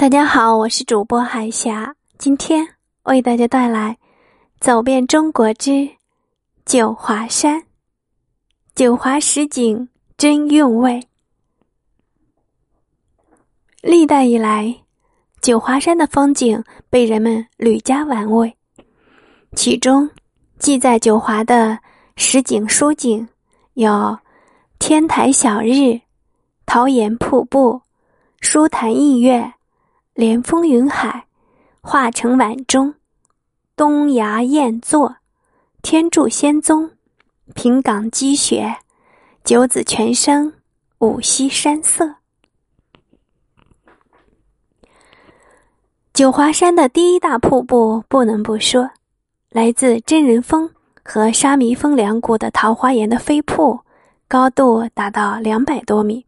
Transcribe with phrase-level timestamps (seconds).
[0.00, 2.66] 大家好，我是主播海霞，今天
[3.02, 3.92] 为大家带来
[4.58, 5.90] 《走遍中国之
[6.64, 7.60] 九华山》。
[8.74, 11.06] 九华十景真韵味。
[13.82, 14.74] 历代以来，
[15.42, 18.56] 九华山的风景被人们屡加玩味，
[19.54, 20.08] 其中
[20.58, 21.78] 记载九华的
[22.16, 23.28] 十景书景
[23.74, 24.18] 有
[24.78, 26.00] 天台小日、
[26.64, 27.82] 桃岩瀑布、
[28.40, 29.52] 书坛映月。
[30.20, 31.24] 连峰云海，
[31.80, 32.92] 化成晚钟；
[33.74, 35.16] 东崖雁座，
[35.80, 36.90] 天柱仙踪；
[37.54, 38.76] 平岗积雪，
[39.44, 40.52] 九子泉声；
[40.98, 42.16] 五溪山色。
[46.12, 48.90] 九华山的第一大瀑布不能不说，
[49.48, 50.68] 来自真人峰
[51.02, 53.80] 和沙弥峰两股的桃花岩的飞瀑，
[54.28, 56.26] 高度达到两百多米，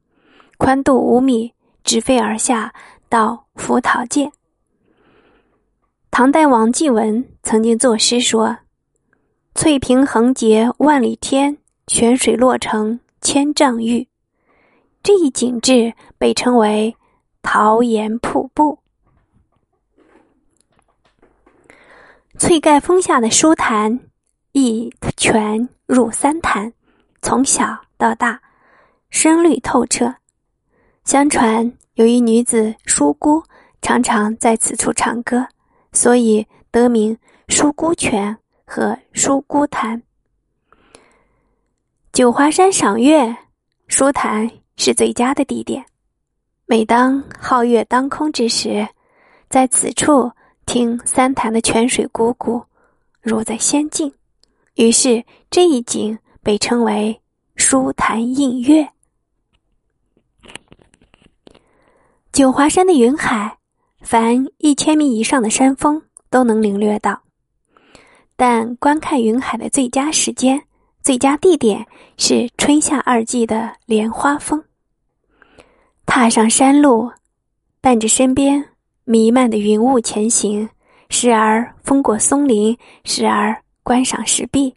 [0.56, 1.52] 宽度五米，
[1.84, 2.72] 直飞而下。
[3.12, 4.32] 到福桃界。
[6.10, 8.56] 唐代王继文曾经作诗说
[9.54, 14.08] ：“翠屏横截万里天，泉水落成千丈玉。”
[15.04, 16.96] 这一景致被称为
[17.42, 18.78] 桃岩瀑布。
[22.38, 24.00] 翠盖峰下的书坛，
[24.52, 26.72] 一泉入三潭，
[27.20, 28.40] 从小到大，
[29.10, 30.14] 深绿透彻。
[31.04, 31.70] 相传。
[31.94, 33.42] 有一女子疏姑，
[33.82, 35.46] 常常在此处唱歌，
[35.92, 37.18] 所以得名
[37.48, 38.34] 疏姑泉
[38.64, 40.02] 和疏姑潭。
[42.10, 43.36] 九华山赏月，
[43.88, 45.84] 书坛是最佳的地点。
[46.64, 48.88] 每当皓月当空之时，
[49.50, 50.32] 在此处
[50.64, 52.64] 听三潭的泉水汩汩，
[53.20, 54.10] 如在仙境。
[54.76, 57.20] 于是这一景被称为
[57.56, 58.88] “书坛映月”。
[62.32, 63.58] 九华山的云海，
[64.00, 67.20] 凡一千米以上的山峰都能领略到。
[68.36, 70.62] 但观看云海的最佳时间、
[71.02, 71.86] 最佳地点
[72.16, 74.64] 是春夏二季的莲花峰。
[76.06, 77.10] 踏上山路，
[77.82, 78.64] 伴着身边
[79.04, 80.66] 弥漫的云雾前行，
[81.10, 82.74] 时而风过松林，
[83.04, 84.74] 时而观赏石壁，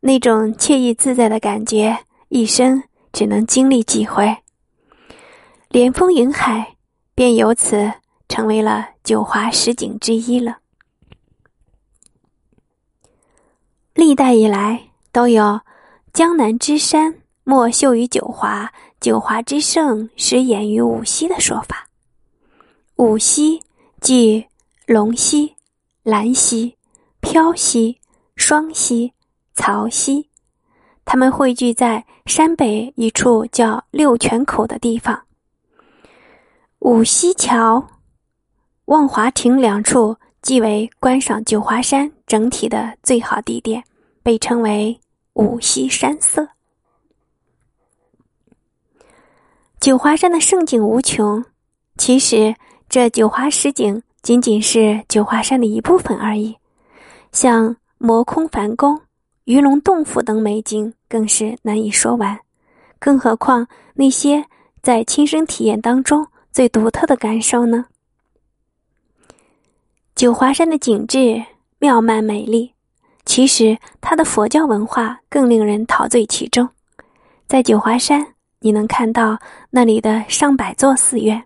[0.00, 1.98] 那种惬意自在的感觉，
[2.30, 4.34] 一生只能经历几回。
[5.68, 6.76] 连峰云海。
[7.18, 7.94] 便由此
[8.28, 10.58] 成为了九华十景之一了。
[13.92, 15.60] 历代以来都有
[16.14, 21.88] “江南之山莫秀于九华，九华之胜始演于五溪”的说法。
[22.98, 23.64] 五溪
[24.00, 24.46] 即
[24.86, 25.56] 龙溪、
[26.04, 26.76] 兰溪、
[27.18, 27.98] 飘溪、
[28.36, 29.12] 双溪、
[29.54, 30.28] 曹溪，
[31.04, 35.24] 它们汇聚在山北一处叫六泉口的地方。
[36.80, 37.88] 五溪桥、
[38.84, 43.82] 望华亭两处即为观赏九华山整体的最好地点，
[44.22, 44.98] 被称为
[45.32, 46.48] 五溪山色。
[49.80, 51.44] 九华山的胜景无穷，
[51.96, 52.54] 其实
[52.88, 56.56] 这九华十景仅仅是九华山的一部分而已。
[57.32, 59.00] 像摩空梵宫、
[59.44, 62.38] 鱼龙洞府等美景更是难以说完，
[63.00, 64.44] 更何况那些
[64.80, 66.24] 在亲身体验当中。
[66.58, 67.84] 最独特的感受呢？
[70.16, 71.40] 九华山的景致
[71.78, 72.74] 妙曼美丽，
[73.24, 76.68] 其实它的佛教文化更令人陶醉其中。
[77.46, 78.26] 在九华山，
[78.58, 79.38] 你能看到
[79.70, 81.40] 那里的上百座寺院，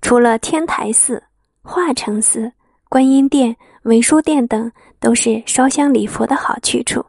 [0.00, 1.22] 除了天台寺、
[1.60, 2.50] 化成寺、
[2.88, 7.04] 观音殿、文殊殿等，都是烧香礼佛的好去处。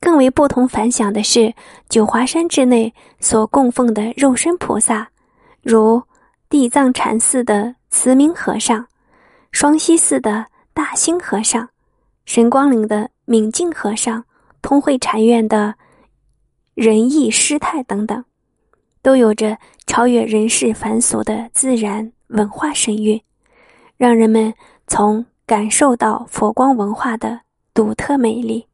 [0.00, 1.54] 更为不同凡响的是，
[1.88, 5.08] 九华山之内所供奉的肉身菩萨。
[5.64, 6.02] 如
[6.50, 8.86] 地藏禅寺的慈明和尚，
[9.50, 10.44] 双溪寺的
[10.74, 11.70] 大兴和尚，
[12.26, 14.24] 神光岭的敏净和尚，
[14.60, 15.74] 通惠禅院的
[16.74, 18.22] 仁义师太等等，
[19.00, 23.22] 都有着超越人世凡俗的自然文化神韵，
[23.96, 24.52] 让人们
[24.86, 27.40] 从感受到佛光文化的
[27.72, 28.66] 独特美丽。